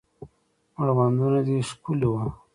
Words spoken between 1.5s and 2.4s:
ښکلي وه